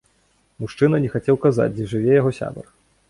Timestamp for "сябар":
2.39-2.65